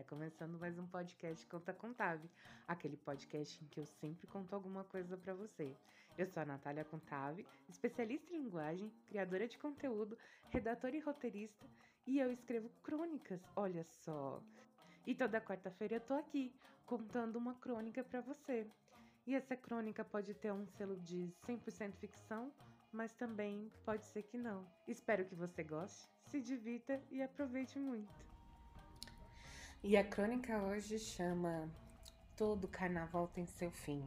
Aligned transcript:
Tá 0.00 0.04
começando 0.04 0.58
mais 0.58 0.78
um 0.78 0.86
podcast 0.86 1.46
Conta 1.46 1.74
Contave, 1.74 2.26
aquele 2.66 2.96
podcast 2.96 3.62
em 3.62 3.66
que 3.66 3.78
eu 3.78 3.84
sempre 3.84 4.26
conto 4.26 4.54
alguma 4.54 4.82
coisa 4.82 5.14
para 5.14 5.34
você. 5.34 5.76
Eu 6.16 6.26
sou 6.26 6.42
a 6.42 6.46
Natália 6.46 6.86
Contave, 6.86 7.46
especialista 7.68 8.32
em 8.32 8.38
linguagem, 8.38 8.90
criadora 9.06 9.46
de 9.46 9.58
conteúdo, 9.58 10.16
redatora 10.48 10.96
e 10.96 11.00
roteirista, 11.00 11.66
e 12.06 12.18
eu 12.18 12.32
escrevo 12.32 12.70
crônicas, 12.82 13.42
olha 13.54 13.84
só. 13.84 14.42
E 15.06 15.14
toda 15.14 15.38
quarta-feira 15.38 15.96
eu 15.96 16.00
tô 16.00 16.14
aqui 16.14 16.50
contando 16.86 17.36
uma 17.36 17.54
crônica 17.56 18.02
para 18.02 18.22
você. 18.22 18.66
E 19.26 19.34
essa 19.34 19.54
crônica 19.54 20.02
pode 20.02 20.32
ter 20.32 20.50
um 20.50 20.66
selo 20.66 20.96
de 20.96 21.30
100% 21.46 21.92
ficção, 21.96 22.50
mas 22.90 23.12
também 23.12 23.70
pode 23.84 24.06
ser 24.06 24.22
que 24.22 24.38
não. 24.38 24.66
Espero 24.88 25.26
que 25.26 25.34
você 25.34 25.62
goste, 25.62 26.08
se 26.24 26.40
divirta 26.40 26.98
e 27.10 27.20
aproveite 27.20 27.78
muito. 27.78 28.39
E 29.82 29.96
a 29.96 30.04
crônica 30.04 30.58
hoje 30.58 30.98
chama 30.98 31.66
Todo 32.36 32.68
Carnaval 32.68 33.28
tem 33.28 33.46
seu 33.46 33.70
fim. 33.70 34.06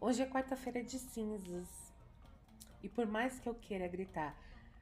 Hoje 0.00 0.22
é 0.22 0.26
quarta-feira 0.26 0.80
de 0.80 0.96
cinzas. 0.96 1.92
E 2.84 2.88
por 2.88 3.04
mais 3.04 3.40
que 3.40 3.48
eu 3.48 3.54
queira 3.56 3.88
gritar, 3.88 4.38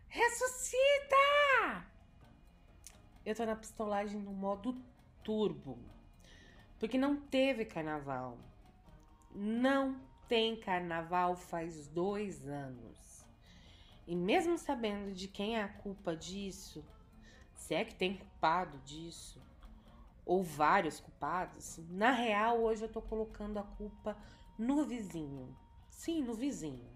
ressuscita! 0.08 1.86
Eu 3.24 3.34
tô 3.34 3.46
na 3.46 3.56
pistolagem 3.56 4.20
no 4.20 4.34
modo 4.34 4.76
turbo. 5.24 5.78
Porque 6.78 6.98
não 6.98 7.16
teve 7.16 7.64
carnaval. 7.64 8.36
Não 9.34 9.98
tem 10.28 10.54
carnaval 10.60 11.34
faz 11.34 11.88
dois 11.88 12.46
anos. 12.46 13.24
E 14.06 14.14
mesmo 14.14 14.58
sabendo 14.58 15.14
de 15.14 15.28
quem 15.28 15.56
é 15.56 15.62
a 15.62 15.68
culpa 15.68 16.14
disso, 16.14 16.84
se 17.60 17.74
é 17.74 17.84
que 17.84 17.94
tem 17.94 18.16
culpado 18.16 18.78
disso, 18.78 19.38
ou 20.24 20.42
vários 20.42 20.98
culpados, 20.98 21.78
na 21.90 22.10
real 22.10 22.58
hoje 22.58 22.82
eu 22.82 22.88
tô 22.88 23.02
colocando 23.02 23.58
a 23.58 23.62
culpa 23.62 24.16
no 24.58 24.84
vizinho. 24.84 25.54
Sim, 25.90 26.22
no 26.22 26.32
vizinho. 26.32 26.88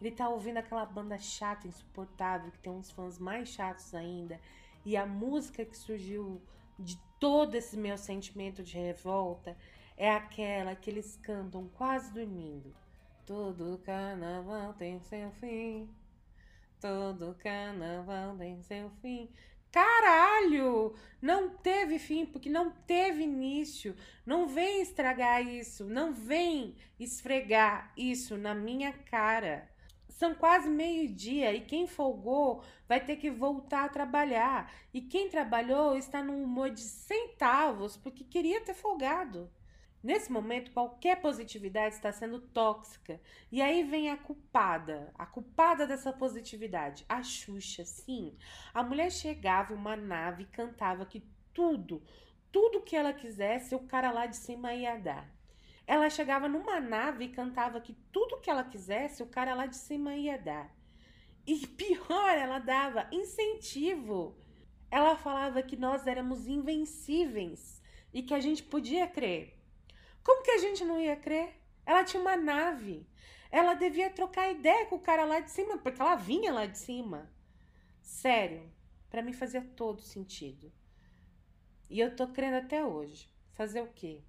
Ele 0.00 0.10
tá 0.10 0.28
ouvindo 0.28 0.58
aquela 0.58 0.84
banda 0.84 1.18
chata, 1.18 1.66
insuportável, 1.66 2.52
que 2.52 2.58
tem 2.58 2.70
uns 2.70 2.90
fãs 2.90 3.18
mais 3.18 3.48
chatos 3.48 3.94
ainda, 3.94 4.38
e 4.84 4.98
a 4.98 5.06
música 5.06 5.64
que 5.64 5.76
surgiu 5.76 6.42
de 6.78 7.00
todo 7.18 7.54
esse 7.54 7.76
meu 7.76 7.96
sentimento 7.96 8.62
de 8.62 8.76
revolta 8.76 9.56
é 9.96 10.10
aquela 10.10 10.76
que 10.76 10.90
eles 10.90 11.16
cantam 11.16 11.68
quase 11.68 12.12
dormindo. 12.12 12.76
Todo 13.24 13.80
carnaval 13.82 14.74
tem 14.74 15.00
seu 15.00 15.30
fim. 15.32 15.88
Todo 16.84 17.34
carnaval 17.36 18.36
tem 18.36 18.60
seu 18.60 18.90
fim. 19.00 19.30
Caralho! 19.72 20.94
Não 21.18 21.48
teve 21.48 21.98
fim, 21.98 22.26
porque 22.26 22.50
não 22.50 22.70
teve 22.70 23.22
início. 23.22 23.96
Não 24.26 24.46
vem 24.46 24.82
estragar 24.82 25.40
isso. 25.40 25.86
Não 25.86 26.12
vem 26.12 26.76
esfregar 27.00 27.90
isso 27.96 28.36
na 28.36 28.54
minha 28.54 28.92
cara. 28.92 29.66
São 30.10 30.34
quase 30.34 30.68
meio-dia 30.68 31.54
e 31.54 31.62
quem 31.62 31.86
folgou 31.86 32.62
vai 32.86 33.02
ter 33.02 33.16
que 33.16 33.30
voltar 33.30 33.86
a 33.86 33.88
trabalhar. 33.88 34.70
E 34.92 35.00
quem 35.00 35.30
trabalhou 35.30 35.96
está 35.96 36.22
num 36.22 36.44
humor 36.44 36.68
de 36.68 36.82
centavos 36.82 37.96
porque 37.96 38.24
queria 38.24 38.60
ter 38.60 38.74
folgado. 38.74 39.50
Nesse 40.04 40.30
momento, 40.30 40.70
qualquer 40.70 41.22
positividade 41.22 41.94
está 41.94 42.12
sendo 42.12 42.38
tóxica. 42.38 43.18
E 43.50 43.62
aí 43.62 43.82
vem 43.82 44.10
a 44.10 44.18
culpada, 44.18 45.10
a 45.14 45.24
culpada 45.24 45.86
dessa 45.86 46.12
positividade, 46.12 47.06
a 47.08 47.22
Xuxa. 47.22 47.86
Sim, 47.86 48.36
a 48.74 48.82
mulher 48.82 49.10
chegava 49.10 49.72
em 49.72 49.76
uma 49.76 49.96
nave 49.96 50.42
e 50.42 50.46
cantava 50.46 51.06
que 51.06 51.26
tudo, 51.54 52.02
tudo 52.52 52.82
que 52.82 52.94
ela 52.94 53.14
quisesse, 53.14 53.74
o 53.74 53.86
cara 53.86 54.10
lá 54.10 54.26
de 54.26 54.36
cima 54.36 54.74
ia 54.74 54.98
dar. 54.98 55.26
Ela 55.86 56.10
chegava 56.10 56.50
numa 56.50 56.78
nave 56.78 57.24
e 57.24 57.32
cantava 57.32 57.80
que 57.80 57.94
tudo 58.12 58.40
que 58.42 58.50
ela 58.50 58.62
quisesse, 58.62 59.22
o 59.22 59.26
cara 59.26 59.54
lá 59.54 59.64
de 59.64 59.76
cima 59.78 60.14
ia 60.14 60.36
dar. 60.36 60.70
E 61.46 61.64
pior, 61.66 62.36
ela 62.36 62.58
dava 62.58 63.08
incentivo. 63.10 64.36
Ela 64.90 65.16
falava 65.16 65.62
que 65.62 65.78
nós 65.78 66.06
éramos 66.06 66.46
invencíveis 66.46 67.80
e 68.12 68.22
que 68.22 68.34
a 68.34 68.40
gente 68.40 68.62
podia 68.62 69.06
crer. 69.06 69.63
Como 70.24 70.42
que 70.42 70.50
a 70.50 70.58
gente 70.58 70.84
não 70.84 70.98
ia 70.98 71.14
crer? 71.14 71.60
Ela 71.86 72.02
tinha 72.02 72.20
uma 72.20 72.36
nave. 72.36 73.06
Ela 73.50 73.74
devia 73.74 74.10
trocar 74.10 74.50
ideia 74.50 74.86
com 74.86 74.96
o 74.96 75.00
cara 75.00 75.24
lá 75.24 75.38
de 75.38 75.50
cima, 75.50 75.78
porque 75.78 76.00
ela 76.00 76.16
vinha 76.16 76.52
lá 76.52 76.66
de 76.66 76.78
cima. 76.78 77.30
Sério, 78.00 78.72
para 79.08 79.22
mim 79.22 79.32
fazia 79.32 79.62
todo 79.62 80.02
sentido. 80.02 80.72
E 81.88 82.00
eu 82.00 82.16
tô 82.16 82.26
crendo 82.28 82.56
até 82.56 82.84
hoje. 82.84 83.30
Fazer 83.52 83.82
o 83.82 83.92
quê? 83.92 84.24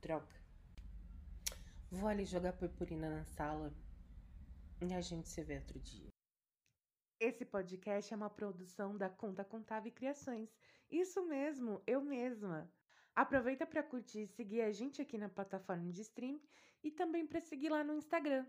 Droga. 0.00 0.36
Vou 1.90 2.08
ali 2.08 2.24
jogar 2.24 2.52
purpurina 2.52 3.10
na 3.10 3.24
sala 3.24 3.74
e 4.80 4.92
a 4.92 5.00
gente 5.00 5.28
se 5.28 5.42
vê 5.42 5.56
outro 5.56 5.80
dia. 5.80 6.08
Esse 7.18 7.44
podcast 7.44 8.12
é 8.12 8.16
uma 8.16 8.28
produção 8.28 8.96
da 8.96 9.08
Conta 9.08 9.42
Contável 9.42 9.90
Criações. 9.90 10.48
Isso 10.90 11.26
mesmo, 11.26 11.82
eu 11.86 12.00
mesma. 12.00 12.70
Aproveita 13.16 13.66
para 13.66 13.82
curtir 13.82 14.24
e 14.24 14.26
seguir 14.26 14.60
a 14.60 14.70
gente 14.70 15.00
aqui 15.00 15.16
na 15.16 15.28
plataforma 15.28 15.90
de 15.90 16.02
stream 16.02 16.38
e 16.84 16.90
também 16.90 17.26
para 17.26 17.40
seguir 17.40 17.70
lá 17.70 17.82
no 17.82 17.94
Instagram, 17.94 18.44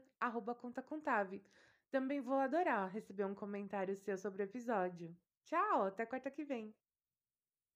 contacontave. 0.53 1.41
Também 1.89 2.19
vou 2.19 2.37
adorar 2.37 2.91
receber 2.91 3.23
um 3.23 3.33
comentário 3.33 3.95
seu 3.95 4.17
sobre 4.17 4.43
o 4.43 4.45
episódio. 4.45 5.15
Tchau, 5.45 5.85
até 5.85 6.05
quarta 6.05 6.29
que 6.29 6.43
vem! 6.43 6.75